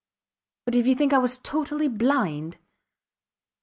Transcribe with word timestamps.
But 0.65 0.73
if 0.75 0.87
you 0.87 0.95
think 0.95 1.13
I 1.13 1.19
was 1.19 1.37
totally 1.37 1.87
blind 1.87 2.57